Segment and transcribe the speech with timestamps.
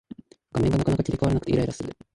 [0.51, 1.95] 画面がなかなか切り替わらなくてイライラする